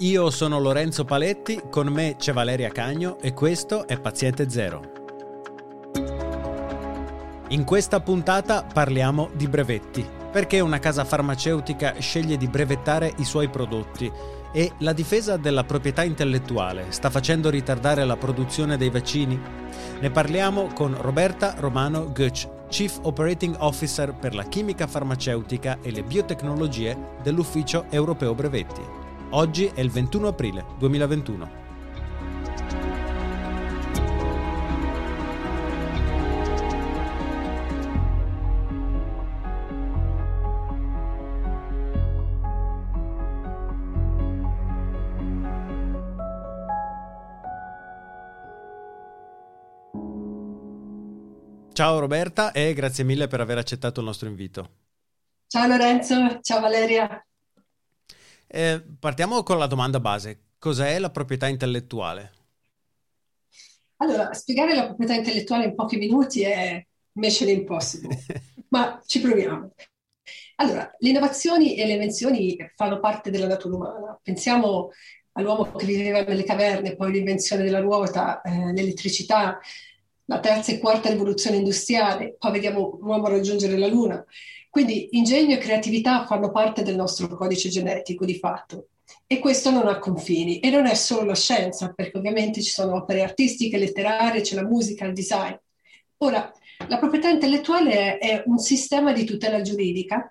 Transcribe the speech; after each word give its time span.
Io 0.00 0.28
sono 0.28 0.60
Lorenzo 0.60 1.06
Paletti, 1.06 1.62
con 1.70 1.86
me 1.86 2.16
c'è 2.18 2.34
Valeria 2.34 2.68
Cagno 2.68 3.16
e 3.18 3.32
questo 3.32 3.88
è 3.88 3.98
Paziente 3.98 4.50
Zero. 4.50 4.92
In 7.48 7.64
questa 7.64 8.00
puntata 8.00 8.62
parliamo 8.62 9.30
di 9.32 9.48
brevetti, 9.48 10.06
perché 10.30 10.60
una 10.60 10.80
casa 10.80 11.06
farmaceutica 11.06 11.94
sceglie 11.98 12.36
di 12.36 12.46
brevettare 12.46 13.10
i 13.16 13.24
suoi 13.24 13.48
prodotti 13.48 14.12
e 14.52 14.72
la 14.80 14.92
difesa 14.92 15.38
della 15.38 15.64
proprietà 15.64 16.02
intellettuale 16.02 16.86
sta 16.90 17.08
facendo 17.08 17.48
ritardare 17.48 18.04
la 18.04 18.18
produzione 18.18 18.76
dei 18.76 18.90
vaccini? 18.90 19.40
Ne 19.98 20.10
parliamo 20.10 20.72
con 20.74 20.94
Roberta 21.00 21.54
Romano 21.56 22.12
Götz, 22.12 22.46
Chief 22.68 22.98
Operating 23.00 23.56
Officer 23.60 24.12
per 24.12 24.34
la 24.34 24.44
chimica 24.44 24.86
farmaceutica 24.86 25.78
e 25.80 25.90
le 25.90 26.02
biotecnologie 26.02 27.14
dell'Ufficio 27.22 27.86
Europeo 27.88 28.34
Brevetti. 28.34 29.04
Oggi 29.30 29.66
è 29.66 29.80
il 29.80 29.90
21 29.90 30.28
aprile 30.28 30.64
2021. 30.78 31.64
Ciao 51.72 51.98
Roberta 51.98 52.52
e 52.52 52.72
grazie 52.72 53.04
mille 53.04 53.26
per 53.26 53.40
aver 53.40 53.58
accettato 53.58 54.00
il 54.00 54.06
nostro 54.06 54.28
invito. 54.28 54.70
Ciao 55.46 55.66
Lorenzo, 55.66 56.40
ciao 56.40 56.60
Valeria. 56.60 57.22
Eh, 58.46 58.82
partiamo 58.98 59.42
con 59.42 59.58
la 59.58 59.66
domanda 59.66 60.00
base. 60.00 60.40
Cos'è 60.58 60.98
la 60.98 61.10
proprietà 61.10 61.46
intellettuale? 61.48 62.32
Allora, 63.96 64.32
spiegare 64.34 64.74
la 64.74 64.86
proprietà 64.86 65.14
intellettuale 65.14 65.64
in 65.66 65.74
pochi 65.74 65.96
minuti 65.96 66.42
è 66.42 66.84
mission 67.12 67.48
impossible, 67.48 68.16
ma 68.68 69.00
ci 69.04 69.20
proviamo. 69.20 69.72
Allora, 70.56 70.90
le 70.98 71.08
innovazioni 71.08 71.76
e 71.76 71.86
le 71.86 71.92
invenzioni 71.94 72.56
fanno 72.74 73.00
parte 73.00 73.30
della 73.30 73.46
natura 73.46 73.76
umana. 73.76 74.18
Pensiamo 74.22 74.90
all'uomo 75.32 75.72
che 75.72 75.84
viveva 75.84 76.22
nelle 76.22 76.44
caverne, 76.44 76.96
poi 76.96 77.12
l'invenzione 77.12 77.62
della 77.62 77.80
ruota, 77.80 78.40
eh, 78.40 78.72
l'elettricità, 78.72 79.60
la 80.24 80.40
terza 80.40 80.72
e 80.72 80.78
quarta 80.78 81.10
rivoluzione 81.10 81.56
industriale, 81.56 82.36
poi 82.38 82.52
vediamo 82.52 82.98
l'uomo 83.00 83.28
raggiungere 83.28 83.76
la 83.76 83.86
Luna. 83.86 84.24
Quindi 84.76 85.08
ingegno 85.12 85.54
e 85.54 85.58
creatività 85.58 86.26
fanno 86.26 86.50
parte 86.50 86.82
del 86.82 86.96
nostro 86.96 87.28
codice 87.28 87.70
genetico 87.70 88.26
di 88.26 88.38
fatto. 88.38 88.88
E 89.26 89.38
questo 89.38 89.70
non 89.70 89.86
ha 89.86 89.98
confini. 89.98 90.60
E 90.60 90.68
non 90.68 90.84
è 90.84 90.92
solo 90.92 91.24
la 91.24 91.34
scienza, 91.34 91.94
perché 91.94 92.18
ovviamente 92.18 92.60
ci 92.60 92.70
sono 92.70 92.96
opere 92.96 93.22
artistiche, 93.22 93.78
letterarie, 93.78 94.42
c'è 94.42 94.54
la 94.54 94.66
musica, 94.66 95.06
il 95.06 95.14
design. 95.14 95.54
Ora, 96.18 96.52
la 96.88 96.98
proprietà 96.98 97.30
intellettuale 97.30 98.18
è, 98.18 98.18
è 98.18 98.42
un 98.44 98.58
sistema 98.58 99.14
di 99.14 99.24
tutela 99.24 99.62
giuridica 99.62 100.30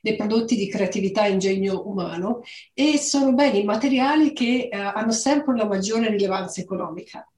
dei 0.00 0.16
prodotti 0.16 0.56
di 0.56 0.66
creatività 0.66 1.26
e 1.26 1.32
ingegno 1.32 1.82
umano 1.84 2.40
e 2.72 2.96
sono 2.96 3.34
beni 3.34 3.64
materiali 3.64 4.32
che 4.32 4.70
eh, 4.72 4.76
hanno 4.78 5.12
sempre 5.12 5.52
una 5.52 5.66
maggiore 5.66 6.08
rilevanza 6.08 6.62
economica. 6.62 7.30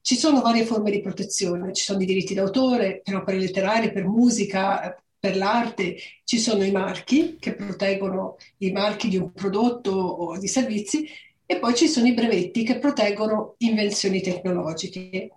Ci 0.00 0.16
sono 0.16 0.40
varie 0.40 0.64
forme 0.64 0.90
di 0.90 1.02
protezione, 1.02 1.74
ci 1.74 1.84
sono 1.84 2.00
i 2.00 2.06
diritti 2.06 2.32
d'autore 2.32 3.02
per 3.04 3.16
opere 3.16 3.36
letterarie, 3.36 3.92
per 3.92 4.06
musica, 4.06 4.96
per 5.18 5.36
l'arte, 5.36 5.96
ci 6.24 6.38
sono 6.38 6.64
i 6.64 6.70
marchi 6.70 7.36
che 7.38 7.54
proteggono 7.54 8.36
i 8.58 8.70
marchi 8.70 9.08
di 9.08 9.16
un 9.16 9.32
prodotto 9.32 9.90
o 9.90 10.38
di 10.38 10.46
servizi 10.46 11.08
e 11.44 11.58
poi 11.58 11.74
ci 11.74 11.88
sono 11.88 12.06
i 12.06 12.14
brevetti 12.14 12.62
che 12.62 12.78
proteggono 12.78 13.54
invenzioni 13.58 14.20
tecnologiche 14.20 15.30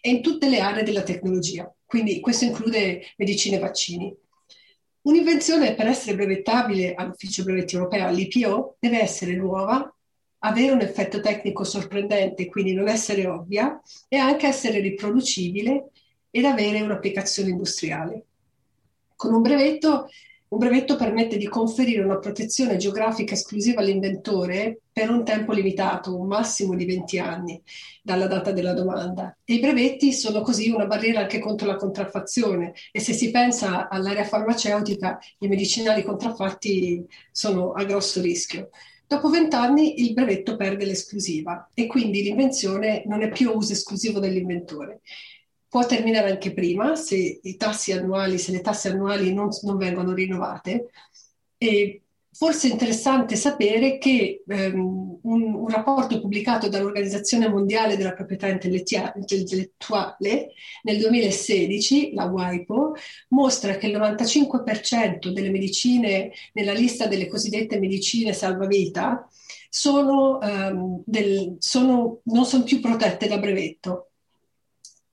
e 0.00 0.10
in 0.10 0.22
tutte 0.22 0.48
le 0.48 0.60
aree 0.60 0.82
della 0.82 1.02
tecnologia. 1.02 1.72
Quindi 1.84 2.20
questo 2.20 2.44
include 2.44 3.02
medicina 3.16 3.56
e 3.56 3.60
vaccini. 3.60 4.16
Un'invenzione 5.02 5.74
per 5.74 5.86
essere 5.86 6.16
brevettabile 6.16 6.94
all'Ufficio 6.94 7.44
Brevetti 7.44 7.76
Europeo, 7.76 8.06
all'IPO, 8.06 8.76
deve 8.78 9.00
essere 9.00 9.34
nuova, 9.36 9.90
avere 10.40 10.72
un 10.72 10.80
effetto 10.80 11.20
tecnico 11.20 11.64
sorprendente, 11.64 12.46
quindi 12.46 12.74
non 12.74 12.88
essere 12.88 13.26
ovvia, 13.26 13.80
e 14.08 14.16
anche 14.16 14.46
essere 14.46 14.80
riproducibile 14.80 15.90
ed 16.30 16.44
avere 16.44 16.80
un'applicazione 16.80 17.50
industriale. 17.50 18.27
Con 19.18 19.34
un 19.34 19.42
brevetto, 19.42 20.06
un 20.50 20.58
brevetto 20.58 20.94
permette 20.94 21.38
di 21.38 21.48
conferire 21.48 22.04
una 22.04 22.20
protezione 22.20 22.76
geografica 22.76 23.34
esclusiva 23.34 23.80
all'inventore 23.80 24.82
per 24.92 25.10
un 25.10 25.24
tempo 25.24 25.50
limitato, 25.50 26.16
un 26.16 26.28
massimo 26.28 26.76
di 26.76 26.84
20 26.84 27.18
anni 27.18 27.60
dalla 28.00 28.28
data 28.28 28.52
della 28.52 28.74
domanda. 28.74 29.36
E 29.44 29.54
i 29.54 29.58
brevetti 29.58 30.12
sono 30.12 30.40
così 30.42 30.70
una 30.70 30.86
barriera 30.86 31.18
anche 31.18 31.40
contro 31.40 31.66
la 31.66 31.74
contraffazione 31.74 32.74
e 32.92 33.00
se 33.00 33.12
si 33.12 33.32
pensa 33.32 33.88
all'area 33.88 34.22
farmaceutica, 34.22 35.18
i 35.40 35.48
medicinali 35.48 36.04
contraffatti 36.04 37.04
sono 37.32 37.72
a 37.72 37.82
grosso 37.82 38.20
rischio. 38.20 38.70
Dopo 39.04 39.30
vent'anni 39.30 40.00
il 40.00 40.12
brevetto 40.12 40.54
perde 40.54 40.84
l'esclusiva 40.84 41.68
e 41.74 41.88
quindi 41.88 42.22
l'invenzione 42.22 43.02
non 43.06 43.22
è 43.22 43.30
più 43.30 43.50
uso 43.50 43.72
esclusivo 43.72 44.20
dell'inventore. 44.20 45.00
Può 45.68 45.86
terminare 45.86 46.30
anche 46.30 46.54
prima 46.54 46.96
se, 46.96 47.40
annuali, 47.92 48.38
se 48.38 48.52
le 48.52 48.60
tasse 48.60 48.88
annuali 48.88 49.32
non, 49.32 49.48
non 49.62 49.76
vengono 49.76 50.12
rinnovate. 50.12 50.90
E 51.58 52.02
Forse 52.38 52.68
è 52.68 52.70
interessante 52.70 53.34
sapere 53.34 53.98
che 53.98 54.44
ehm, 54.46 55.18
un, 55.22 55.54
un, 55.54 55.68
rapporto 55.68 56.20
pubblicato 56.20 56.68
dall'Organizzazione 56.68 57.48
Mondiale 57.48 57.96
della 57.96 58.12
Proprietà 58.12 58.46
Intellettuale 58.46 60.52
nel 60.84 60.98
2016, 60.98 62.14
la 62.14 62.26
WIPO, 62.26 62.94
mostra 63.30 63.76
che 63.76 63.88
il 63.88 63.98
95% 63.98 65.30
delle 65.30 65.50
medicine 65.50 66.30
nella 66.52 66.72
lista 66.72 67.08
delle 67.08 67.26
cosiddette 67.26 67.80
medicine 67.80 68.32
salvavita 68.32 69.28
sono, 69.68 70.40
ehm, 70.40 71.02
del, 71.04 71.56
sono, 71.58 72.20
non 72.26 72.44
sono 72.44 72.62
più 72.62 72.78
protette 72.78 73.26
da 73.26 73.38
brevetto. 73.38 74.07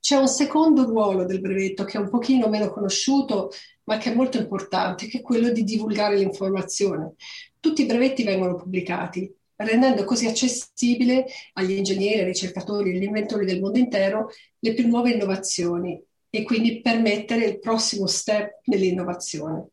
C'è 0.06 0.14
un 0.14 0.28
secondo 0.28 0.84
ruolo 0.84 1.24
del 1.24 1.40
brevetto 1.40 1.82
che 1.82 1.98
è 1.98 2.00
un 2.00 2.08
pochino 2.08 2.48
meno 2.48 2.70
conosciuto 2.70 3.50
ma 3.86 3.98
che 3.98 4.12
è 4.12 4.14
molto 4.14 4.38
importante, 4.38 5.08
che 5.08 5.18
è 5.18 5.20
quello 5.20 5.50
di 5.50 5.64
divulgare 5.64 6.16
l'informazione. 6.16 7.14
Tutti 7.58 7.82
i 7.82 7.86
brevetti 7.86 8.22
vengono 8.22 8.54
pubblicati, 8.54 9.28
rendendo 9.56 10.04
così 10.04 10.28
accessibile 10.28 11.26
agli 11.54 11.72
ingegneri, 11.72 12.20
ai 12.20 12.24
ricercatori 12.26 12.92
e 12.92 12.96
agli 12.96 13.02
inventori 13.02 13.46
del 13.46 13.58
mondo 13.58 13.80
intero 13.80 14.30
le 14.60 14.74
più 14.74 14.86
nuove 14.86 15.10
innovazioni 15.10 16.00
e 16.30 16.42
quindi 16.44 16.80
permettere 16.80 17.44
il 17.44 17.58
prossimo 17.58 18.06
step 18.06 18.60
nell'innovazione. 18.66 19.70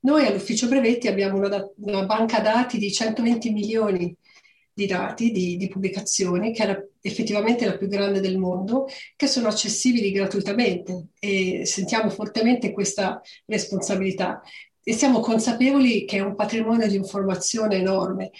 Noi 0.00 0.26
all'ufficio 0.26 0.68
brevetti 0.68 1.08
abbiamo 1.08 1.38
una, 1.38 1.66
una 1.76 2.04
banca 2.04 2.40
dati 2.40 2.76
di 2.76 2.92
120 2.92 3.50
milioni 3.50 4.14
di 4.74 4.86
dati, 4.86 5.30
di, 5.30 5.56
di 5.56 5.68
pubblicazioni, 5.68 6.52
che 6.52 6.64
è 6.64 6.88
effettivamente 7.00 7.64
la 7.64 7.76
più 7.76 7.86
grande 7.86 8.20
del 8.20 8.38
mondo, 8.38 8.86
che 9.14 9.28
sono 9.28 9.48
accessibili 9.48 10.10
gratuitamente 10.10 11.10
e 11.20 11.64
sentiamo 11.64 12.10
fortemente 12.10 12.72
questa 12.72 13.22
responsabilità 13.46 14.42
e 14.82 14.92
siamo 14.92 15.20
consapevoli 15.20 16.04
che 16.04 16.18
è 16.18 16.20
un 16.20 16.34
patrimonio 16.34 16.88
di 16.88 16.96
informazione 16.96 17.76
enorme. 17.76 18.32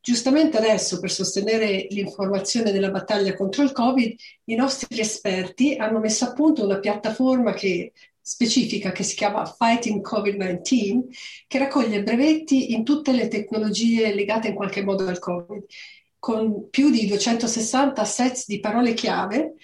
Giustamente 0.00 0.56
adesso, 0.56 0.98
per 0.98 1.10
sostenere 1.10 1.86
l'informazione 1.90 2.72
della 2.72 2.90
battaglia 2.90 3.34
contro 3.34 3.62
il 3.62 3.72
Covid, 3.72 4.14
i 4.44 4.54
nostri 4.54 4.98
esperti 4.98 5.74
hanno 5.74 5.98
messo 5.98 6.24
a 6.24 6.32
punto 6.32 6.64
una 6.64 6.78
piattaforma 6.78 7.52
che 7.52 7.92
specifica 8.22 8.92
che 8.92 9.02
si 9.02 9.16
chiama 9.16 9.44
Fighting 9.44 10.06
COVID-19, 10.06 11.00
che 11.46 11.58
raccoglie 11.58 12.02
brevetti 12.02 12.72
in 12.72 12.84
tutte 12.84 13.12
le 13.12 13.28
tecnologie 13.28 14.14
legate 14.14 14.48
in 14.48 14.54
qualche 14.54 14.84
modo 14.84 15.06
al 15.06 15.18
Covid, 15.18 15.64
con 16.18 16.68
più 16.68 16.90
di 16.90 17.06
260 17.06 18.04
sets 18.04 18.46
di 18.46 18.60
parole 18.60 18.94
chiave 18.94 19.54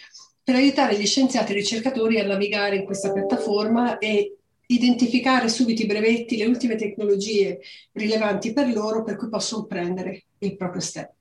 per 0.42 0.54
aiutare 0.54 0.98
gli 0.98 1.06
scienziati 1.06 1.52
e 1.52 1.56
i 1.56 1.58
ricercatori 1.58 2.18
a 2.18 2.26
navigare 2.26 2.76
in 2.76 2.84
questa 2.84 3.12
piattaforma 3.12 3.98
e 3.98 4.36
identificare 4.66 5.48
subito 5.48 5.82
i 5.82 5.86
brevetti, 5.86 6.36
le 6.36 6.46
ultime 6.46 6.76
tecnologie 6.76 7.60
rilevanti 7.92 8.52
per 8.52 8.72
loro 8.72 9.02
per 9.02 9.16
cui 9.16 9.28
possono 9.28 9.64
prendere 9.64 10.24
il 10.38 10.56
proprio 10.56 10.80
step. 10.80 11.14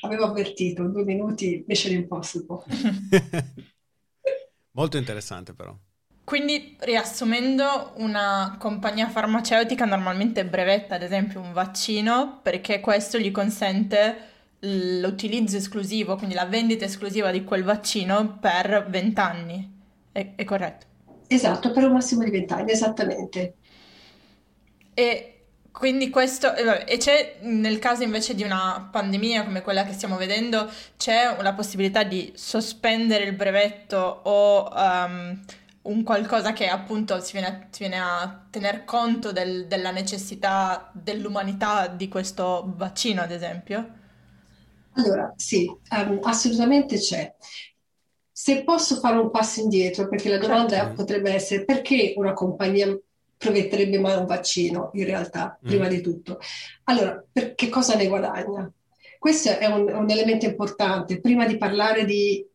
Avevo 0.00 0.24
avvertito, 0.24 0.84
due 0.84 1.04
minuti, 1.04 1.64
mission 1.66 1.92
impossible. 1.92 2.62
Molto 4.72 4.96
interessante 4.96 5.54
però. 5.54 5.76
Quindi, 6.28 6.76
riassumendo, 6.80 7.92
una 7.96 8.56
compagnia 8.58 9.08
farmaceutica 9.08 9.86
normalmente 9.86 10.44
brevetta, 10.44 10.96
ad 10.96 11.02
esempio, 11.02 11.40
un 11.40 11.54
vaccino 11.54 12.40
perché 12.42 12.80
questo 12.80 13.16
gli 13.16 13.30
consente 13.30 14.16
l'utilizzo 14.58 15.56
esclusivo, 15.56 16.16
quindi 16.16 16.34
la 16.34 16.44
vendita 16.44 16.84
esclusiva 16.84 17.30
di 17.30 17.44
quel 17.44 17.64
vaccino 17.64 18.36
per 18.38 18.88
20 18.90 19.20
anni. 19.20 19.80
È, 20.12 20.34
è 20.34 20.44
corretto? 20.44 20.84
Esatto, 21.28 21.70
per 21.70 21.84
un 21.84 21.92
massimo 21.92 22.24
di 22.24 22.30
20 22.30 22.52
anni, 22.52 22.72
esattamente. 22.72 23.54
E 24.92 25.32
Quindi 25.70 26.10
questo, 26.10 26.54
e 26.54 26.96
c'è 26.98 27.36
nel 27.42 27.78
caso 27.78 28.02
invece 28.02 28.34
di 28.34 28.42
una 28.42 28.88
pandemia 28.92 29.44
come 29.44 29.62
quella 29.62 29.84
che 29.84 29.92
stiamo 29.94 30.16
vedendo, 30.16 30.68
c'è 30.98 31.36
la 31.40 31.54
possibilità 31.54 32.02
di 32.02 32.32
sospendere 32.34 33.24
il 33.24 33.32
brevetto 33.34 34.20
o 34.24 34.70
um, 34.74 35.40
un 35.88 36.02
qualcosa 36.02 36.52
che 36.52 36.66
appunto 36.66 37.20
si 37.20 37.32
viene 37.32 37.46
a, 37.46 37.66
si 37.70 37.80
viene 37.80 37.98
a 37.98 38.46
tener 38.50 38.84
conto 38.84 39.32
del, 39.32 39.66
della 39.66 39.90
necessità 39.90 40.90
dell'umanità 40.92 41.88
di 41.88 42.08
questo 42.08 42.72
vaccino, 42.76 43.22
ad 43.22 43.30
esempio? 43.30 43.96
Allora, 44.92 45.32
sì, 45.36 45.66
um, 45.90 46.18
assolutamente 46.22 46.98
c'è. 46.98 47.34
Se 48.30 48.64
posso 48.64 48.96
fare 48.96 49.18
un 49.18 49.30
passo 49.30 49.60
indietro, 49.60 50.08
perché 50.08 50.28
la 50.28 50.38
domanda 50.38 50.76
certo. 50.76 50.94
potrebbe 50.94 51.32
essere 51.32 51.64
perché 51.64 52.14
una 52.16 52.32
compagnia 52.32 52.96
prometterebbe 53.36 53.98
mai 53.98 54.16
un 54.16 54.26
vaccino, 54.26 54.90
in 54.94 55.04
realtà, 55.04 55.58
mm. 55.64 55.68
prima 55.68 55.88
di 55.88 56.00
tutto. 56.00 56.38
Allora, 56.84 57.22
per 57.30 57.54
che 57.54 57.68
cosa 57.68 57.94
ne 57.94 58.08
guadagna? 58.08 58.70
Questo 59.18 59.50
è 59.50 59.66
un, 59.66 59.88
un 59.88 60.10
elemento 60.10 60.46
importante, 60.46 61.20
prima 61.20 61.46
di 61.46 61.56
parlare 61.56 62.04
di 62.04 62.47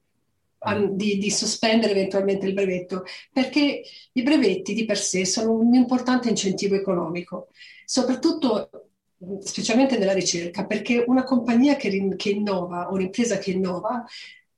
di, 0.92 1.18
di, 1.18 1.30
sospendere 1.30 1.92
eventualmente 1.92 2.46
il 2.46 2.54
brevetto, 2.54 3.04
perché 3.32 3.82
i 4.14 4.22
brevetti 4.24 4.74
di 4.74 4.86
per 4.86 4.98
sé 4.98 5.26
sono 5.26 5.52
un 5.54 5.74
importante 5.74 6.30
incentivo 6.30 6.76
economico, 6.76 7.50
soprattutto 7.86 8.70
specialmente 9.42 9.98
nella 9.98 10.14
ricerca, 10.14 10.66
perché 10.66 11.04
una 11.08 11.24
compagnia 11.24 11.76
che, 11.76 12.16
che 12.16 12.30
innova, 12.30 12.88
un'impresa 12.90 13.38
che 13.38 13.52
innova, 13.52 14.06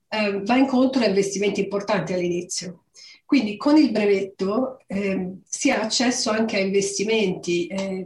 eh, 0.08 0.42
va 0.44 0.56
incontro 0.56 1.02
a 1.02 1.08
investimenti 1.08 1.62
importanti 1.62 2.14
all'inizio. 2.14 2.86
Quindi 3.26 3.58
con 3.58 3.76
il 3.76 3.92
brevetto 3.92 4.80
eh, 4.86 5.38
si 5.44 5.72
ha 5.72 5.82
accesso 5.82 6.30
anche 6.30 6.58
a 6.58 6.60
investimenti 6.60 7.66
eh, 7.66 8.06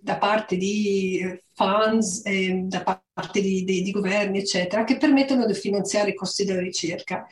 da 0.00 0.18
parte 0.18 0.56
di 0.56 1.20
eh, 1.20 1.42
funds, 1.54 2.20
eh, 2.24 2.62
da 2.64 2.82
parte 3.12 3.40
di, 3.40 3.64
di, 3.64 3.82
di, 3.82 3.90
governi, 3.90 4.38
eccetera, 4.38 4.84
che 4.84 4.98
permettono 4.98 5.46
di 5.46 5.54
finanziare 5.54 6.10
i 6.10 6.14
costi 6.14 6.44
della 6.44 6.60
ricerca. 6.60 7.26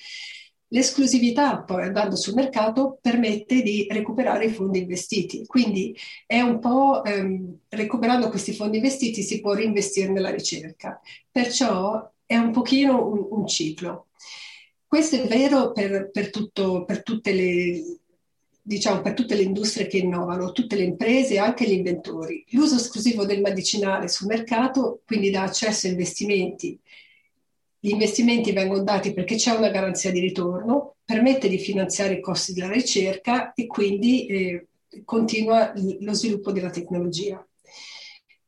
L'esclusività, 0.72 1.62
poi 1.62 1.82
andando 1.82 2.14
sul 2.16 2.34
mercato, 2.34 2.98
permette 3.02 3.60
di 3.60 3.86
recuperare 3.90 4.44
i 4.46 4.50
fondi 4.50 4.78
investiti. 4.78 5.44
Quindi 5.44 5.94
è 6.26 6.40
un 6.40 6.60
po' 6.60 7.04
ehm, 7.04 7.58
recuperando 7.68 8.28
questi 8.28 8.52
fondi 8.52 8.76
investiti 8.76 9.22
si 9.22 9.40
può 9.40 9.52
reinvestire 9.52 10.10
nella 10.10 10.30
ricerca. 10.30 11.00
Perciò 11.30 12.08
è 12.24 12.36
un 12.36 12.52
pochino 12.52 13.04
un, 13.04 13.26
un 13.30 13.46
ciclo. 13.48 14.06
Questo 14.90 15.14
è 15.14 15.28
vero 15.28 15.70
per, 15.70 16.10
per, 16.10 16.30
tutto, 16.30 16.84
per, 16.84 17.04
tutte 17.04 17.32
le, 17.32 18.00
diciamo, 18.60 19.02
per 19.02 19.14
tutte 19.14 19.36
le 19.36 19.42
industrie 19.42 19.86
che 19.86 19.98
innovano, 19.98 20.50
tutte 20.50 20.74
le 20.74 20.82
imprese 20.82 21.34
e 21.34 21.38
anche 21.38 21.64
gli 21.64 21.74
inventori. 21.74 22.44
L'uso 22.48 22.74
esclusivo 22.74 23.24
del 23.24 23.40
medicinale 23.40 24.08
sul 24.08 24.26
mercato 24.26 25.02
quindi 25.06 25.30
dà 25.30 25.42
accesso 25.42 25.86
a 25.86 25.90
investimenti. 25.90 26.76
Gli 27.78 27.90
investimenti 27.90 28.50
vengono 28.50 28.82
dati 28.82 29.12
perché 29.12 29.36
c'è 29.36 29.52
una 29.52 29.70
garanzia 29.70 30.10
di 30.10 30.18
ritorno, 30.18 30.96
permette 31.04 31.48
di 31.48 31.58
finanziare 31.58 32.14
i 32.14 32.20
costi 32.20 32.52
della 32.52 32.72
ricerca 32.72 33.52
e 33.52 33.68
quindi 33.68 34.26
eh, 34.26 34.66
continua 35.04 35.72
lo 36.00 36.14
sviluppo 36.14 36.50
della 36.50 36.70
tecnologia. 36.70 37.46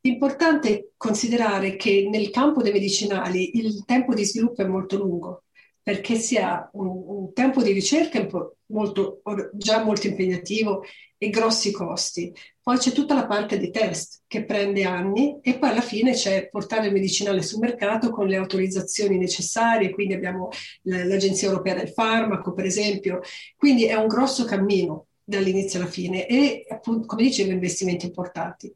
Importante 0.00 0.91
considerare 0.97 1.77
che 1.77 2.09
nel 2.11 2.31
campo 2.31 2.62
dei 2.62 2.73
medicinali 2.73 3.59
il 3.59 3.85
tempo 3.85 4.12
di 4.12 4.25
sviluppo 4.25 4.62
è 4.62 4.67
molto 4.67 4.97
lungo, 4.97 5.44
perché 5.82 6.17
si 6.17 6.37
ha 6.37 6.69
un, 6.75 7.02
un 7.06 7.32
tempo 7.32 7.62
di 7.62 7.73
ricerca 7.73 8.26
molto, 8.67 9.23
già 9.52 9.82
molto 9.82 10.06
impegnativo 10.06 10.84
e 11.19 11.31
grossi 11.31 11.70
costi. 11.70 12.32
Poi 12.61 12.79
c'è 12.79 12.93
tutta 12.93 13.14
la 13.14 13.26
parte 13.26 13.58
dei 13.58 13.70
test 13.70 14.23
che 14.26 14.44
prende 14.44 14.84
anni 14.84 15.38
e 15.40 15.58
poi 15.58 15.70
alla 15.70 15.81
fine 15.81 16.12
c'è 16.12 16.49
portare 16.49 16.87
il 16.87 16.93
medicinale 16.93 17.43
sul 17.43 17.61
mercato 17.61 18.11
con 18.11 18.26
le 18.26 18.37
autorizzazioni 18.37 19.19
necessarie, 19.19 19.90
quindi 19.90 20.14
abbiamo 20.14 20.49
l'Agenzia 20.82 21.49
Europea 21.49 21.75
del 21.75 21.90
Farmaco 21.90 22.52
per 22.52 22.64
esempio, 22.64 23.20
quindi 23.56 23.87
è 23.87 23.94
un 23.94 24.06
grosso 24.06 24.44
cammino 24.44 25.06
dall'inizio 25.25 25.81
alla 25.81 25.88
fine 25.88 26.26
e 26.26 26.64
appunto 26.69 27.06
come 27.06 27.23
dicevo 27.23 27.50
investimenti 27.50 28.06
importanti. 28.06 28.73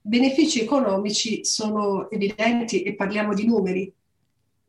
Benefici 0.00 0.60
economici 0.60 1.44
sono 1.44 2.10
evidenti 2.10 2.82
e 2.82 2.94
parliamo 2.94 3.32
di 3.32 3.46
numeri, 3.46 3.92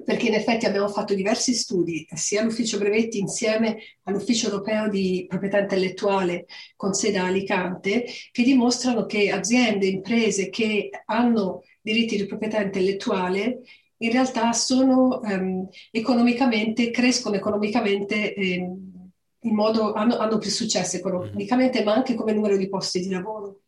perché 0.05 0.27
in 0.27 0.35
effetti 0.35 0.65
abbiamo 0.65 0.87
fatto 0.87 1.15
diversi 1.15 1.53
studi, 1.53 2.07
sia 2.13 2.41
all'ufficio 2.41 2.77
brevetti 2.77 3.17
insieme 3.17 3.77
all'ufficio 4.03 4.47
europeo 4.47 4.87
di 4.87 5.25
proprietà 5.27 5.59
intellettuale 5.59 6.45
con 6.75 6.93
sede 6.93 7.17
a 7.17 7.25
Alicante, 7.25 8.05
che 8.31 8.43
dimostrano 8.43 9.05
che 9.05 9.31
aziende, 9.31 9.87
imprese 9.87 10.49
che 10.49 10.89
hanno 11.05 11.63
diritti 11.81 12.15
di 12.15 12.25
proprietà 12.25 12.61
intellettuale 12.61 13.61
in 13.97 14.11
realtà 14.11 14.51
sono 14.51 15.21
ehm, 15.23 15.67
economicamente, 15.91 16.91
crescono 16.91 17.35
economicamente 17.35 18.33
ehm, 18.33 19.11
in 19.39 19.53
modo, 19.55 19.93
hanno, 19.93 20.17
hanno 20.17 20.37
più 20.37 20.49
successo 20.49 20.97
economicamente, 20.97 21.83
ma 21.83 21.93
anche 21.93 22.13
come 22.13 22.33
numero 22.33 22.57
di 22.57 22.67
posti 22.67 22.99
di 22.99 23.09
lavoro. 23.09 23.61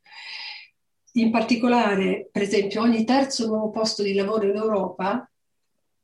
In 1.13 1.31
particolare, 1.31 2.27
per 2.31 2.41
esempio, 2.41 2.81
ogni 2.81 3.03
terzo 3.05 3.47
nuovo 3.47 3.69
posto 3.69 4.03
di 4.03 4.13
lavoro 4.13 4.47
in 4.47 4.55
Europa 4.55 5.29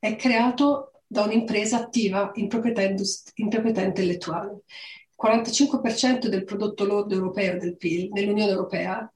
è 0.04 0.18
creato 0.18 0.92
da 1.08 1.24
un'impresa 1.24 1.78
attiva 1.78 2.32
in 2.36 2.50
proprietà, 2.50 2.82
indust- 2.82 3.32
in 3.36 3.48
proprietà 3.48 3.84
intellettuale. 3.84 4.64
Il 5.08 5.16
45% 5.16 6.28
del 6.28 6.44
prodotto 6.44 6.84
lordo 6.84 7.14
europeo 7.14 7.58
del 7.58 7.78
PIL 7.78 8.10
nell'Unione 8.12 8.52
Europea 8.52 9.10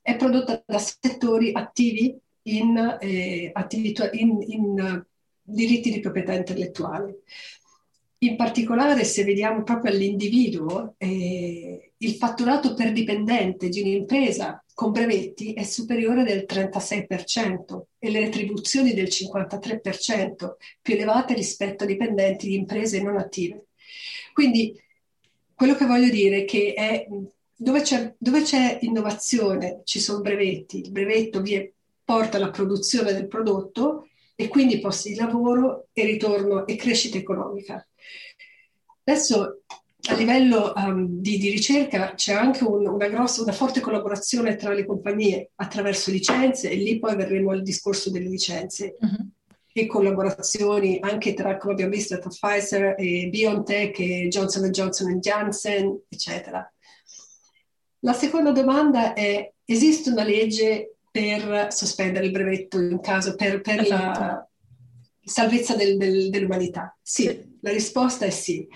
è 0.00 0.14
prodotto 0.14 0.62
da 0.64 0.78
settori 0.78 1.50
attivi 1.52 2.16
in, 2.42 2.98
eh, 3.00 3.50
attività, 3.52 4.08
in, 4.12 4.40
in 4.46 4.80
uh, 4.80 5.04
diritti 5.42 5.90
di 5.90 5.98
proprietà 5.98 6.32
intellettuale. 6.34 7.22
In 8.18 8.36
particolare, 8.36 9.02
se 9.02 9.24
vediamo 9.24 9.64
proprio 9.64 9.90
all'individuo, 9.92 10.94
eh, 10.98 11.92
il 11.96 12.14
fatturato 12.14 12.74
per 12.74 12.92
dipendente 12.92 13.68
di 13.68 13.80
un'impresa 13.80 14.64
con 14.80 14.92
brevetti 14.92 15.52
è 15.52 15.62
superiore 15.62 16.24
del 16.24 16.46
36% 16.48 17.82
e 17.98 18.10
le 18.10 18.20
retribuzioni 18.20 18.94
del 18.94 19.08
53%, 19.08 20.54
più 20.80 20.94
elevate 20.94 21.34
rispetto 21.34 21.84
a 21.84 21.86
dipendenti 21.86 22.46
di 22.46 22.54
imprese 22.54 23.02
non 23.02 23.18
attive. 23.18 23.66
Quindi 24.32 24.74
quello 25.54 25.74
che 25.74 25.84
voglio 25.84 26.08
dire 26.08 26.38
è 26.38 26.44
che 26.46 26.72
è, 26.72 27.06
dove, 27.54 27.82
c'è, 27.82 28.14
dove, 28.16 28.40
c'è, 28.40 28.78
innovazione 28.80 29.82
ci 29.84 30.00
sono 30.00 30.22
brevetti, 30.22 30.78
il 30.78 30.90
brevetto 30.90 31.42
vi 31.42 31.70
porta 32.02 32.38
alla 32.38 32.48
produzione 32.48 33.12
del 33.12 33.28
prodotto 33.28 34.08
e 34.34 34.48
quindi 34.48 34.80
posti 34.80 35.10
di 35.10 35.16
lavoro 35.16 35.88
e 35.92 36.06
ritorno 36.06 36.66
e 36.66 36.76
crescita 36.76 37.18
economica. 37.18 37.86
Adesso 39.04 39.60
a 40.08 40.14
livello 40.14 40.72
um, 40.74 41.06
di, 41.20 41.36
di, 41.38 41.50
ricerca 41.50 42.14
c'è 42.14 42.32
anche 42.32 42.64
un, 42.64 42.86
una, 42.86 43.08
grossa, 43.08 43.42
una 43.42 43.52
forte 43.52 43.80
collaborazione 43.80 44.56
tra 44.56 44.72
le 44.72 44.86
compagnie 44.86 45.50
attraverso 45.56 46.10
licenze 46.10 46.70
e 46.70 46.76
lì 46.76 46.98
poi 46.98 47.16
verremo 47.16 47.50
al 47.50 47.62
discorso 47.62 48.10
delle 48.10 48.28
licenze 48.28 48.96
uh-huh. 48.98 49.28
e 49.72 49.86
collaborazioni 49.86 50.98
anche 51.00 51.34
tra, 51.34 51.58
come 51.58 51.74
abbiamo 51.74 51.92
visto, 51.92 52.18
tra 52.18 52.30
Pfizer 52.30 52.94
e 52.98 53.28
BioNTech 53.28 54.00
e 54.00 54.28
Johnson 54.28 54.70
Johnson 54.70 55.18
Janssen, 55.18 56.00
eccetera. 56.08 56.72
La 58.00 58.14
seconda 58.14 58.52
domanda 58.52 59.12
è, 59.12 59.52
esiste 59.66 60.08
una 60.10 60.24
legge 60.24 60.94
per 61.10 61.68
sospendere 61.70 62.24
il 62.24 62.30
brevetto 62.30 62.80
in 62.80 63.00
caso, 63.00 63.34
per, 63.34 63.60
per 63.60 63.80
esatto. 63.80 64.20
la 64.20 64.48
salvezza 65.22 65.76
del, 65.76 65.98
del, 65.98 66.30
dell'umanità? 66.30 66.96
Sì, 67.02 67.24
sì, 67.24 67.58
la 67.60 67.70
risposta 67.70 68.24
è 68.24 68.30
sì. 68.30 68.66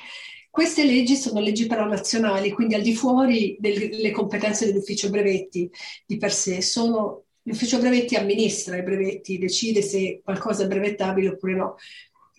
Queste 0.55 0.85
leggi 0.85 1.17
sono 1.17 1.41
leggi 1.41 1.67
però 1.67 1.85
nazionali, 1.85 2.53
quindi 2.53 2.77
al 2.77 2.81
di 2.81 2.95
fuori 2.95 3.57
delle 3.59 4.13
competenze 4.13 4.67
dell'ufficio 4.67 5.11
brevetti 5.11 5.69
di 6.07 6.17
per 6.17 6.33
sé, 6.33 6.63
sono, 6.63 7.25
l'ufficio 7.43 7.81
brevetti 7.81 8.15
amministra 8.15 8.77
i 8.77 8.85
brevetti, 8.85 9.37
decide 9.37 9.83
se 9.83 10.21
qualcosa 10.23 10.63
è 10.63 10.69
brevettabile 10.69 11.31
oppure 11.31 11.57
no. 11.57 11.75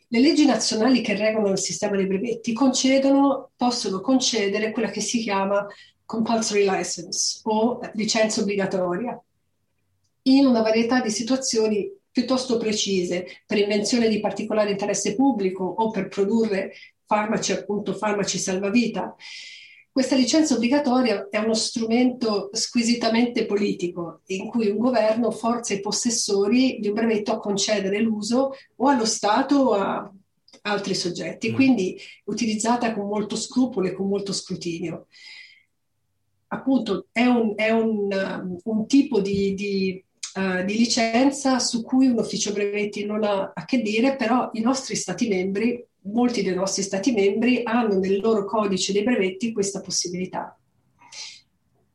Le 0.07 0.19
leggi 0.22 0.45
nazionali 0.45 1.01
che 1.01 1.17
regolano 1.17 1.51
il 1.51 1.60
sistema 1.60 1.98
dei 1.98 2.07
brevetti 2.07 2.53
concedono, 2.53 3.50
possono 3.57 4.00
concedere 4.00 4.72
quella 4.72 4.91
che 4.91 5.01
si 5.01 5.19
chiama 5.19 5.67
compulsory 6.05 6.63
license 6.63 7.41
o 7.43 7.81
licenza 7.95 8.39
obbligatoria 8.39 9.22
in 10.22 10.45
una 10.45 10.62
varietà 10.62 11.01
di 11.01 11.10
situazioni 11.10 11.91
piuttosto 12.10 12.55
precise 12.55 13.25
per 13.45 13.57
invenzione 13.57 14.07
di 14.07 14.22
particolare 14.22 14.72
interesse 14.72 15.15
pubblico 15.15 15.65
o 15.65 15.89
per 15.91 16.07
produrre 16.07 16.72
farmaci, 17.05 17.51
appunto 17.51 17.93
farmaci 17.93 18.38
salvavita. 18.38 19.15
Questa 19.95 20.15
licenza 20.15 20.55
obbligatoria 20.55 21.29
è 21.29 21.38
uno 21.38 21.53
strumento 21.53 22.50
squisitamente 22.51 23.45
politico 23.45 24.24
in 24.25 24.47
cui 24.47 24.67
un 24.67 24.77
governo 24.77 25.31
forza 25.31 25.74
i 25.74 25.79
possessori 25.79 26.79
di 26.81 26.89
un 26.89 26.95
brevetto 26.95 27.31
a 27.31 27.39
concedere 27.39 28.01
l'uso 28.01 28.51
o 28.75 28.88
allo 28.89 29.05
Stato 29.05 29.55
o 29.55 29.74
a 29.74 30.12
altri 30.63 30.95
soggetti, 30.95 31.51
mm. 31.51 31.53
quindi 31.53 31.97
utilizzata 32.25 32.93
con 32.93 33.07
molto 33.07 33.35
scrupolo 33.35 33.88
e 33.88 33.93
con 33.93 34.07
molto 34.07 34.33
scrutinio. 34.33 35.07
appunto 36.47 37.07
è 37.12 37.25
un, 37.25 37.53
è 37.55 37.69
un, 37.69 38.07
um, 38.12 38.57
un 38.63 38.88
tipo 38.88 39.19
di, 39.19 39.53
di, 39.53 40.03
uh, 40.35 40.63
di, 40.63 40.77
licenza 40.77 41.59
su 41.59 41.83
cui 41.83 42.07
un 42.07 42.19
ufficio 42.19 42.51
brevetti 42.51 43.05
non 43.05 43.24
ha 43.24 43.51
a 43.53 43.65
che 43.65 43.81
dire, 43.81 44.15
però 44.15 44.50
i 44.53 44.62
nostri 44.62 44.95
Stati 44.95 45.27
membri, 45.27 45.85
molti 46.05 46.43
dei 46.43 46.53
nostri 46.53 46.83
Stati 46.83 47.12
membri 47.12 47.62
hanno 47.63 47.97
nel 47.97 48.19
loro 48.19 48.45
codice 48.45 48.93
dei 48.93 49.03
brevetti 49.03 49.51
questa 49.51 49.81
possibilità. 49.81 50.57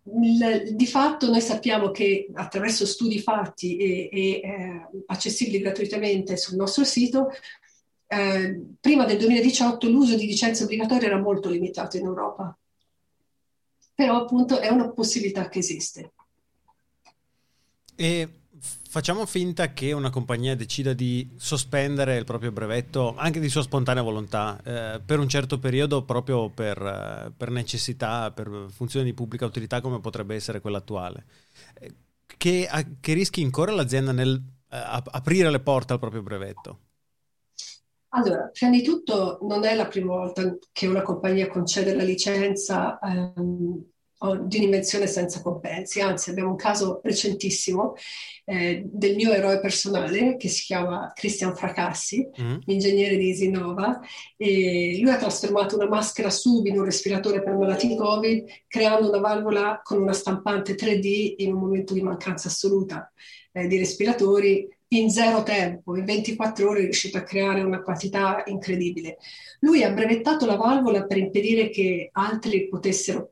Il, 0.02 0.74
di 0.74 0.86
fatto 0.86 1.30
noi 1.30 1.40
sappiamo 1.40 1.90
che 1.90 2.28
attraverso 2.32 2.86
studi 2.86 3.20
fatti 3.20 3.76
e, 3.76 4.08
e 4.10 4.30
eh, 4.42 4.88
accessibili 5.06 5.60
gratuitamente 5.60 6.36
sul 6.36 6.56
nostro 6.56 6.84
sito, 6.84 7.28
eh, 8.06 8.60
prima 8.80 9.04
del 9.04 9.18
2018 9.18 9.88
l'uso 9.88 10.16
di 10.16 10.26
licenze 10.26 10.64
obbligatorie 10.64 11.06
era 11.06 11.20
molto 11.20 11.48
limitato 11.48 11.96
in 11.96 12.06
Europa 12.06 12.56
però 14.00 14.16
appunto 14.16 14.60
è 14.60 14.70
una 14.70 14.90
possibilità 14.92 15.50
che 15.50 15.58
esiste. 15.58 16.12
E 17.94 18.39
facciamo 18.60 19.24
finta 19.26 19.72
che 19.72 19.92
una 19.92 20.10
compagnia 20.10 20.54
decida 20.54 20.92
di 20.92 21.34
sospendere 21.36 22.16
il 22.16 22.24
proprio 22.24 22.52
brevetto 22.52 23.14
anche 23.16 23.40
di 23.40 23.48
sua 23.48 23.62
spontanea 23.62 24.02
volontà 24.02 24.60
eh, 24.62 25.00
per 25.04 25.18
un 25.18 25.28
certo 25.28 25.58
periodo 25.58 26.02
proprio 26.04 26.48
per, 26.50 26.78
eh, 26.78 27.32
per, 27.36 27.50
necessità, 27.50 28.30
per 28.30 28.66
funzioni 28.70 29.06
di 29.06 29.14
pubblica 29.14 29.46
utilità 29.46 29.80
come 29.80 30.00
potrebbe 30.00 30.34
essere 30.34 30.60
quella 30.60 30.78
attuale. 30.78 31.24
Eh, 31.78 31.94
che, 32.36 32.66
a, 32.70 32.84
che 33.00 33.12
rischi 33.12 33.40
incorre 33.40 33.72
l'azienda 33.72 34.12
nel 34.12 34.42
eh, 34.70 35.02
aprire 35.10 35.50
le 35.50 35.60
porte 35.60 35.92
al 35.92 35.98
proprio 35.98 36.22
brevetto? 36.22 36.78
Allora, 38.12 38.50
prima 38.52 38.72
di 38.72 38.82
tutto 38.82 39.38
non 39.42 39.64
è 39.64 39.74
la 39.74 39.86
prima 39.86 40.14
volta 40.14 40.56
che 40.72 40.86
una 40.88 41.02
compagnia 41.02 41.48
concede 41.48 41.94
la 41.94 42.02
licenza 42.02 42.98
ehm, 42.98 43.84
di 44.46 44.58
un'invenzione 44.58 45.06
senza 45.06 45.40
compensi, 45.40 46.00
anzi 46.00 46.28
abbiamo 46.28 46.50
un 46.50 46.56
caso 46.56 47.00
recentissimo 47.02 47.94
eh, 48.44 48.82
del 48.84 49.14
mio 49.14 49.32
eroe 49.32 49.60
personale 49.60 50.36
che 50.36 50.48
si 50.48 50.64
chiama 50.64 51.10
Cristian 51.14 51.56
Fracassi, 51.56 52.28
mm. 52.38 52.56
ingegnere 52.66 53.16
di 53.16 53.28
Isinova, 53.28 53.98
e 54.36 54.98
lui 55.00 55.10
ha 55.10 55.16
trasformato 55.16 55.76
una 55.76 55.88
maschera 55.88 56.28
sub 56.28 56.66
in 56.66 56.78
un 56.78 56.84
respiratore 56.84 57.42
per 57.42 57.54
malati 57.54 57.96
Covid, 57.96 58.44
creando 58.66 59.08
una 59.08 59.20
valvola 59.20 59.80
con 59.82 60.02
una 60.02 60.12
stampante 60.12 60.74
3D 60.74 61.36
in 61.38 61.54
un 61.54 61.60
momento 61.60 61.94
di 61.94 62.02
mancanza 62.02 62.48
assoluta 62.48 63.10
eh, 63.52 63.66
di 63.66 63.78
respiratori 63.78 64.68
in 64.92 65.08
zero 65.08 65.42
tempo, 65.44 65.96
in 65.96 66.04
24 66.04 66.68
ore 66.68 66.80
è 66.80 66.82
riuscito 66.82 67.16
a 67.16 67.22
creare 67.22 67.62
una 67.62 67.80
quantità 67.80 68.42
incredibile. 68.46 69.18
Lui 69.60 69.82
ha 69.82 69.92
brevettato 69.92 70.46
la 70.46 70.56
valvola 70.56 71.06
per 71.06 71.16
impedire 71.16 71.70
che 71.70 72.10
altri 72.12 72.68
potessero 72.68 73.30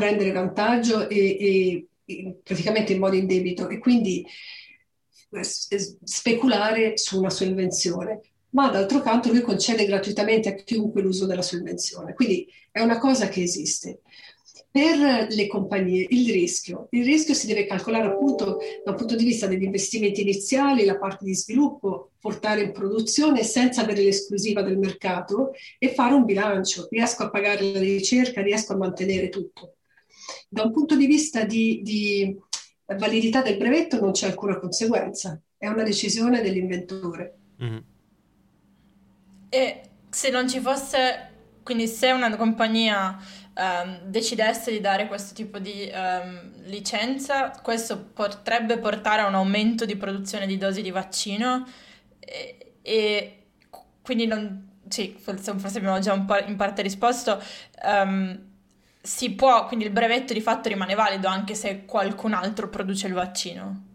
prendere 0.00 0.32
vantaggio 0.32 1.10
e, 1.10 1.86
e 2.06 2.36
praticamente 2.42 2.94
in 2.94 3.00
modo 3.00 3.16
indebito 3.16 3.68
e 3.68 3.78
quindi 3.78 4.24
eh, 5.32 5.44
speculare 5.44 6.96
su 6.96 7.18
una 7.18 7.28
sua 7.28 7.44
invenzione. 7.44 8.20
Ma 8.52 8.68
d'altro 8.70 9.00
canto 9.00 9.28
lui 9.28 9.42
concede 9.42 9.84
gratuitamente 9.84 10.48
a 10.48 10.54
chiunque 10.54 11.02
l'uso 11.02 11.26
della 11.26 11.42
sua 11.42 11.58
invenzione. 11.58 12.14
Quindi 12.14 12.48
è 12.72 12.80
una 12.80 12.98
cosa 12.98 13.28
che 13.28 13.42
esiste. 13.42 14.00
Per 14.72 15.26
le 15.28 15.46
compagnie 15.48 16.06
il 16.08 16.30
rischio, 16.32 16.86
il 16.90 17.04
rischio 17.04 17.34
si 17.34 17.46
deve 17.48 17.66
calcolare 17.66 18.06
appunto 18.06 18.58
dal 18.84 18.94
punto 18.94 19.16
di 19.16 19.24
vista 19.24 19.46
degli 19.48 19.64
investimenti 19.64 20.22
iniziali, 20.22 20.84
la 20.84 20.96
parte 20.96 21.24
di 21.24 21.34
sviluppo, 21.34 22.12
portare 22.20 22.62
in 22.62 22.72
produzione 22.72 23.42
senza 23.42 23.82
avere 23.82 24.02
l'esclusiva 24.02 24.62
del 24.62 24.78
mercato 24.78 25.50
e 25.78 25.92
fare 25.92 26.14
un 26.14 26.24
bilancio. 26.24 26.86
Riesco 26.88 27.24
a 27.24 27.30
pagare 27.30 27.72
la 27.72 27.80
ricerca, 27.80 28.42
riesco 28.42 28.72
a 28.72 28.76
mantenere 28.76 29.28
tutto. 29.28 29.74
Da 30.48 30.62
un 30.62 30.72
punto 30.72 30.96
di 30.96 31.06
vista 31.06 31.44
di, 31.44 31.80
di 31.82 32.36
validità 32.96 33.42
del 33.42 33.56
brevetto 33.56 34.00
non 34.00 34.12
c'è 34.12 34.26
alcuna 34.26 34.58
conseguenza, 34.58 35.40
è 35.56 35.68
una 35.68 35.82
decisione 35.82 36.42
dell'inventore. 36.42 37.38
Mm. 37.62 37.78
E 39.48 39.80
se 40.08 40.30
non 40.30 40.48
ci 40.48 40.60
fosse, 40.60 41.28
quindi 41.62 41.86
se 41.86 42.10
una 42.10 42.34
compagnia 42.36 43.18
um, 43.54 44.00
decidesse 44.06 44.70
di 44.70 44.80
dare 44.80 45.06
questo 45.06 45.34
tipo 45.34 45.58
di 45.58 45.90
um, 45.92 46.52
licenza, 46.64 47.50
questo 47.62 47.98
potrebbe 48.12 48.78
portare 48.78 49.22
a 49.22 49.26
un 49.26 49.34
aumento 49.34 49.84
di 49.84 49.96
produzione 49.96 50.46
di 50.46 50.56
dosi 50.56 50.82
di 50.82 50.90
vaccino 50.90 51.66
e, 52.18 52.74
e 52.82 53.36
quindi 54.02 54.26
non, 54.26 54.68
sì, 54.88 55.16
forse, 55.18 55.52
forse, 55.58 55.78
abbiamo 55.78 55.98
già 56.00 56.12
un 56.12 56.24
po' 56.24 56.38
in 56.38 56.56
parte 56.56 56.82
risposto. 56.82 57.42
Um, 57.84 58.48
si 59.00 59.34
può, 59.34 59.66
quindi 59.66 59.86
il 59.86 59.92
brevetto 59.92 60.32
di 60.32 60.40
fatto 60.40 60.68
rimane 60.68 60.94
valido 60.94 61.26
anche 61.26 61.54
se 61.54 61.84
qualcun 61.84 62.32
altro 62.32 62.68
produce 62.68 63.06
il 63.06 63.14
vaccino? 63.14 63.86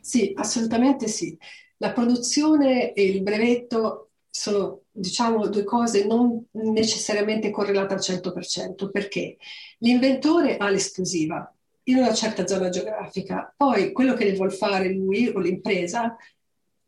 Sì, 0.00 0.32
assolutamente 0.36 1.08
sì. 1.08 1.36
La 1.78 1.92
produzione 1.92 2.92
e 2.92 3.04
il 3.04 3.22
brevetto 3.22 4.10
sono, 4.30 4.82
diciamo, 4.90 5.46
due 5.48 5.64
cose 5.64 6.06
non 6.06 6.44
necessariamente 6.52 7.50
correlate 7.50 7.94
al 7.94 8.00
100%, 8.00 8.90
perché 8.90 9.36
l'inventore 9.78 10.56
ha 10.56 10.68
l'esclusiva 10.70 11.48
in 11.84 11.98
una 11.98 12.14
certa 12.14 12.46
zona 12.46 12.70
geografica, 12.70 13.52
poi 13.56 13.92
quello 13.92 14.14
che 14.14 14.24
ne 14.24 14.34
vuol 14.34 14.52
fare 14.52 14.88
lui 14.92 15.28
o 15.28 15.38
l'impresa 15.38 16.16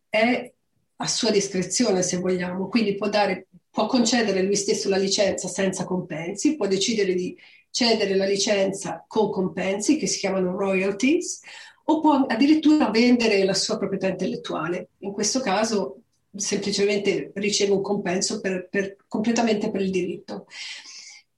è 0.09 0.53
a 0.97 1.07
sua 1.07 1.31
discrezione, 1.31 2.03
se 2.03 2.17
vogliamo, 2.17 2.69
quindi 2.69 2.95
può, 2.95 3.09
dare, 3.09 3.49
può 3.71 3.87
concedere 3.87 4.43
lui 4.43 4.57
stesso 4.57 4.89
la 4.89 4.97
licenza 4.97 5.47
senza 5.49 5.85
compensi, 5.85 6.57
può 6.57 6.67
decidere 6.67 7.15
di 7.15 7.37
cedere 7.77 8.15
la 8.15 8.25
licenza 8.25 9.05
con 9.07 9.31
compensi, 9.31 9.99
che 9.99 10.07
si 10.07 10.19
chiamano 10.19 10.57
royalties, 10.57 11.41
o 11.85 12.01
può 12.01 12.25
addirittura 12.27 12.89
vendere 12.89 13.45
la 13.45 13.53
sua 13.53 13.77
proprietà 13.77 14.09
intellettuale. 14.09 14.89
In 15.01 15.13
questo 15.13 15.41
caso 15.41 15.99
semplicemente 16.35 17.33
riceve 17.35 17.73
un 17.73 17.83
compenso 17.83 18.41
per, 18.41 18.69
per, 18.71 18.97
completamente 19.07 19.71
per 19.71 19.83
il 19.83 19.91
diritto. 19.91 20.47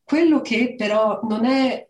Quello 0.05 0.41
che 0.41 0.77
però 0.77 1.21
non 1.25 1.45
è 1.45 1.89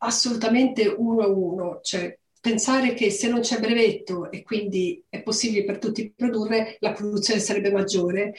assolutamente 0.00 0.86
uno 0.86 1.22
a 1.22 1.28
uno, 1.28 1.80
cioè 1.82 2.14
pensare 2.38 2.92
che 2.92 3.10
se 3.10 3.28
non 3.28 3.40
c'è 3.40 3.60
brevetto 3.60 4.30
e 4.30 4.42
quindi 4.42 5.02
è 5.08 5.22
possibile 5.22 5.64
per 5.64 5.78
tutti 5.78 6.12
produrre, 6.14 6.76
la 6.80 6.92
produzione 6.92 7.40
sarebbe 7.40 7.72
maggiore, 7.72 8.34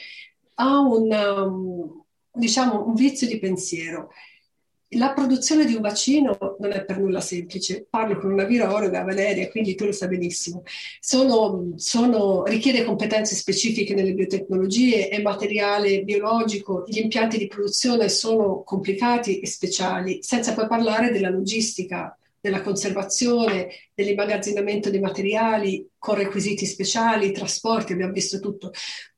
ha 0.54 0.78
un, 0.78 1.10
um, 1.10 2.04
diciamo, 2.32 2.86
un 2.86 2.94
vizio 2.94 3.26
di 3.26 3.40
pensiero. 3.40 4.10
La 4.94 5.14
produzione 5.14 5.64
di 5.64 5.74
un 5.74 5.80
vaccino 5.80 6.56
non 6.58 6.72
è 6.72 6.84
per 6.84 6.98
nulla 6.98 7.20
semplice. 7.20 7.86
Parlo 7.88 8.18
con 8.18 8.30
una 8.30 8.44
virologa, 8.44 9.02
Valeria, 9.02 9.48
quindi 9.48 9.74
tu 9.74 9.86
lo 9.86 9.92
sai 9.92 10.08
benissimo. 10.08 10.64
Sono, 11.00 11.72
sono, 11.76 12.44
richiede 12.44 12.84
competenze 12.84 13.34
specifiche 13.34 13.94
nelle 13.94 14.12
biotecnologie, 14.12 15.08
è 15.08 15.22
materiale 15.22 16.02
biologico, 16.02 16.84
gli 16.86 16.98
impianti 16.98 17.38
di 17.38 17.46
produzione 17.46 18.10
sono 18.10 18.62
complicati 18.64 19.40
e 19.40 19.46
speciali, 19.46 20.18
senza 20.22 20.52
poi 20.52 20.66
parlare 20.66 21.10
della 21.10 21.30
logistica, 21.30 22.14
della 22.38 22.60
conservazione, 22.60 23.68
dell'immagazzinamento 23.94 24.90
dei 24.90 25.00
materiali 25.00 25.88
con 25.96 26.16
requisiti 26.16 26.66
speciali, 26.66 27.32
trasporti, 27.32 27.94
abbiamo 27.94 28.12
visto 28.12 28.40
tutto. 28.40 28.72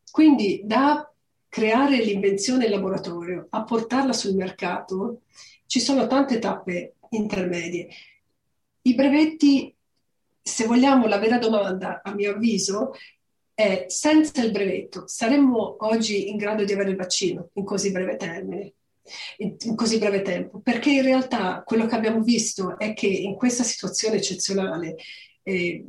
Quindi 0.08 0.60
da 0.62 1.08
creare 1.48 2.02
l'invenzione 2.02 2.66
in 2.66 2.70
laboratorio 2.70 3.46
a 3.50 3.64
portarla 3.64 4.12
sul 4.12 4.34
mercato 4.34 5.22
ci 5.74 5.80
sono 5.80 6.06
tante 6.06 6.38
tappe 6.38 6.94
intermedie. 7.10 7.88
I 8.82 8.94
brevetti, 8.94 9.74
se 10.40 10.66
vogliamo, 10.66 11.08
la 11.08 11.18
vera 11.18 11.36
domanda, 11.38 12.00
a 12.04 12.14
mio 12.14 12.30
avviso, 12.30 12.92
è 13.52 13.86
senza 13.88 14.40
il 14.40 14.52
brevetto 14.52 15.08
saremmo 15.08 15.78
oggi 15.80 16.30
in 16.30 16.36
grado 16.36 16.62
di 16.62 16.72
avere 16.72 16.90
il 16.90 16.96
vaccino 16.96 17.50
in 17.54 17.64
così 17.64 17.90
breve 17.90 18.14
termine, 18.16 18.74
in, 19.38 19.74
così 19.74 19.98
breve 19.98 20.22
tempo? 20.22 20.60
Perché 20.60 20.90
in 20.90 21.02
realtà 21.02 21.64
quello 21.66 21.86
che 21.86 21.96
abbiamo 21.96 22.22
visto 22.22 22.78
è 22.78 22.94
che 22.94 23.08
in 23.08 23.34
questa 23.34 23.64
situazione 23.64 24.18
eccezionale 24.18 24.94
eh, 25.42 25.84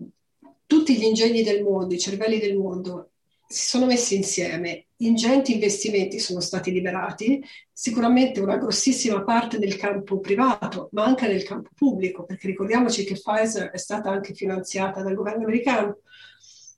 tutti 0.66 0.98
gli 0.98 1.04
ingegni 1.04 1.44
del 1.44 1.62
mondo, 1.62 1.94
i 1.94 2.00
cervelli 2.00 2.40
del 2.40 2.58
mondo 2.58 3.12
si 3.48 3.68
sono 3.68 3.86
messi 3.86 4.16
insieme, 4.16 4.85
ingenti 4.98 5.54
investimenti 5.54 6.20
sono 6.20 6.40
stati 6.40 6.72
liberati, 6.72 7.44
sicuramente 7.72 8.40
una 8.40 8.58
grossissima 8.58 9.24
parte 9.24 9.58
nel 9.58 9.76
campo 9.76 10.20
privato, 10.20 10.90
ma 10.92 11.04
anche 11.04 11.28
nel 11.28 11.44
campo 11.44 11.70
pubblico, 11.76 12.24
perché 12.24 12.48
ricordiamoci 12.48 13.04
che 13.04 13.16
Pfizer 13.16 13.72
è 13.72 13.78
stata 13.78 14.10
anche 14.10 14.34
finanziata 14.34 15.02
dal 15.02 15.16
governo 15.16 15.44
americano. 15.44 16.00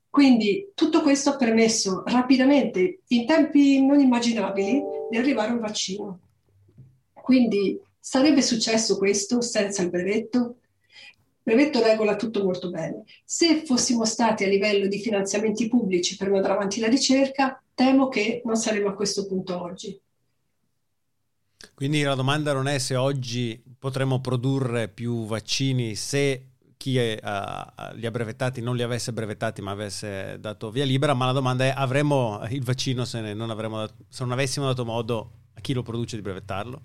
Quindi 0.09 0.71
tutto 0.73 1.01
questo 1.01 1.31
ha 1.31 1.35
permesso 1.35 2.03
rapidamente, 2.05 3.01
in 3.07 3.25
tempi 3.27 3.85
non 3.85 3.99
immaginabili, 3.99 4.81
di 5.11 5.17
arrivare 5.17 5.51
a 5.51 5.53
un 5.53 5.59
vaccino. 5.59 6.19
Quindi 7.13 7.79
sarebbe 7.99 8.41
successo 8.41 8.97
questo 8.97 9.41
senza 9.41 9.83
il 9.83 9.89
brevetto? 9.89 10.55
Brevetto 11.47 11.81
regola 11.81 12.17
tutto 12.17 12.43
molto 12.43 12.69
bene. 12.69 13.05
Se 13.23 13.63
fossimo 13.65 14.03
stati 14.03 14.43
a 14.43 14.47
livello 14.47 14.87
di 14.87 14.99
finanziamenti 14.99 15.69
pubblici 15.69 16.17
per 16.17 16.29
mandare 16.29 16.55
avanti 16.55 16.81
la 16.81 16.89
ricerca, 16.89 17.61
temo 17.73 18.09
che 18.09 18.41
non 18.43 18.57
saremmo 18.57 18.89
a 18.89 18.93
questo 18.93 19.25
punto 19.25 19.61
oggi. 19.61 19.97
Quindi 21.73 22.01
la 22.01 22.15
domanda 22.15 22.51
non 22.51 22.67
è 22.67 22.77
se 22.79 22.97
oggi 22.97 23.63
potremmo 23.79 24.19
produrre 24.19 24.89
più 24.89 25.25
vaccini 25.25 25.95
se 25.95 26.47
chi 26.75 26.97
è, 26.97 27.17
uh, 27.23 27.95
li 27.95 28.05
ha 28.05 28.11
brevettati 28.11 28.61
non 28.61 28.75
li 28.75 28.83
avesse 28.83 29.13
brevettati 29.13 29.61
ma 29.61 29.71
avesse 29.71 30.37
dato 30.41 30.69
via 30.69 30.83
libera, 30.83 31.13
ma 31.13 31.27
la 31.27 31.31
domanda 31.31 31.63
è 31.63 31.73
avremmo 31.73 32.41
il 32.49 32.63
vaccino 32.63 33.05
se 33.05 33.33
non, 33.33 33.47
dato, 33.47 33.93
se 34.09 34.23
non 34.23 34.33
avessimo 34.33 34.65
dato 34.65 34.83
modo 34.83 35.31
a 35.53 35.61
chi 35.61 35.71
lo 35.71 35.81
produce 35.81 36.17
di 36.17 36.21
brevettarlo? 36.21 36.81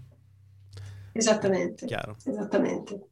Esattamente. 1.13 1.85
Chiaro. 1.85 2.17
Esattamente. 2.25 3.09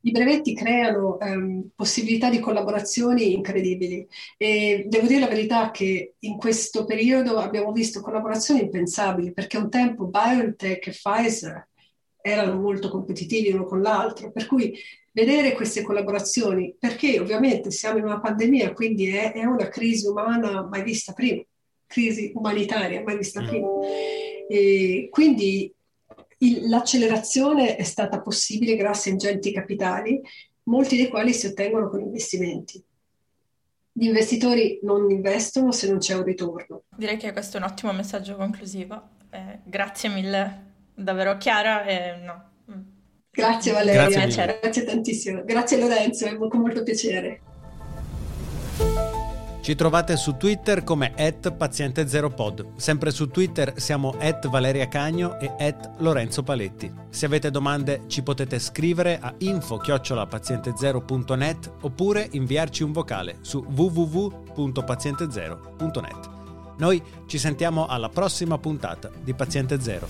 I 0.00 0.10
brevetti 0.10 0.54
creano 0.54 1.18
um, 1.20 1.68
possibilità 1.74 2.30
di 2.30 2.40
collaborazioni 2.40 3.32
incredibili 3.32 4.06
e 4.36 4.84
devo 4.88 5.06
dire 5.06 5.20
la 5.20 5.28
verità 5.28 5.70
che 5.70 6.14
in 6.20 6.36
questo 6.36 6.84
periodo 6.84 7.38
abbiamo 7.38 7.72
visto 7.72 8.00
collaborazioni 8.00 8.62
impensabili 8.62 9.32
perché 9.32 9.56
un 9.56 9.70
tempo 9.70 10.06
BioNTech 10.06 10.86
e 10.86 10.90
Pfizer 10.90 11.68
erano 12.20 12.60
molto 12.60 12.88
competitivi 12.88 13.52
uno 13.52 13.64
con 13.64 13.80
l'altro, 13.80 14.32
per 14.32 14.46
cui 14.46 14.76
vedere 15.12 15.52
queste 15.52 15.82
collaborazioni, 15.82 16.74
perché 16.78 17.20
ovviamente 17.20 17.70
siamo 17.70 17.98
in 17.98 18.04
una 18.04 18.20
pandemia, 18.20 18.72
quindi 18.72 19.08
è, 19.08 19.32
è 19.32 19.44
una 19.44 19.68
crisi 19.68 20.06
umana 20.06 20.66
mai 20.66 20.82
vista 20.82 21.12
prima, 21.12 21.42
crisi 21.86 22.32
umanitaria 22.34 23.02
mai 23.02 23.16
vista 23.16 23.40
mm. 23.40 23.46
prima. 23.46 23.68
E 24.48 25.08
quindi 25.10 25.72
il, 26.38 26.68
l'accelerazione 26.68 27.76
è 27.76 27.82
stata 27.82 28.20
possibile 28.20 28.76
grazie 28.76 29.10
a 29.10 29.14
ingenti 29.14 29.52
capitali, 29.52 30.20
molti 30.64 30.96
dei 30.96 31.08
quali 31.08 31.32
si 31.32 31.46
ottengono 31.46 31.88
con 31.88 32.00
investimenti. 32.00 32.82
Gli 33.92 34.06
investitori 34.06 34.78
non 34.82 35.10
investono 35.10 35.72
se 35.72 35.88
non 35.88 35.98
c'è 35.98 36.14
un 36.14 36.24
ritorno. 36.24 36.82
Direi 36.94 37.16
che 37.16 37.32
questo 37.32 37.56
è 37.56 37.60
un 37.60 37.66
ottimo 37.66 37.92
messaggio 37.92 38.36
conclusivo. 38.36 39.08
Eh, 39.30 39.60
grazie 39.64 40.10
mille, 40.10 40.64
davvero 40.94 41.38
chiara 41.38 41.84
e 41.84 42.16
no. 42.16 42.50
Mm. 42.70 42.80
Grazie 43.30 43.72
Valeria, 43.72 44.08
grazie, 44.08 44.58
grazie 44.60 44.84
tantissimo. 44.84 45.44
Grazie 45.44 45.78
Lorenzo, 45.78 46.26
è 46.26 46.36
con 46.36 46.60
molto 46.60 46.82
piacere. 46.82 47.40
Ci 49.66 49.74
trovate 49.74 50.16
su 50.16 50.36
Twitter 50.36 50.84
come 50.84 51.12
at 51.16 51.56
paziente0pod. 51.56 52.76
Sempre 52.76 53.10
su 53.10 53.28
Twitter 53.30 53.72
siamo 53.80 54.14
at 54.20 54.46
Valeria 54.46 54.86
Cagno 54.86 55.40
e 55.40 55.52
at 55.58 55.94
Lorenzo 55.98 56.44
Paletti. 56.44 56.94
Se 57.08 57.26
avete 57.26 57.50
domande 57.50 58.02
ci 58.06 58.22
potete 58.22 58.60
scrivere 58.60 59.18
a 59.20 59.34
info-paziente0.net 59.36 61.72
oppure 61.80 62.28
inviarci 62.30 62.84
un 62.84 62.92
vocale 62.92 63.38
su 63.40 63.66
www.paziente0.net. 63.68 66.30
Noi 66.76 67.02
ci 67.26 67.38
sentiamo 67.38 67.86
alla 67.86 68.08
prossima 68.08 68.58
puntata 68.58 69.10
di 69.20 69.34
Paziente 69.34 69.80
Zero. 69.80 70.06